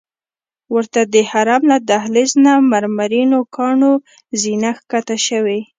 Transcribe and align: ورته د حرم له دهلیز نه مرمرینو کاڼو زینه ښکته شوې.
ورته 0.75 1.01
د 1.13 1.15
حرم 1.29 1.61
له 1.71 1.77
دهلیز 1.89 2.31
نه 2.45 2.53
مرمرینو 2.71 3.39
کاڼو 3.55 3.93
زینه 4.41 4.71
ښکته 4.79 5.15
شوې. 5.27 5.59